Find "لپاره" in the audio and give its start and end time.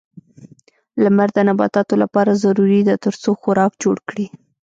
2.03-2.39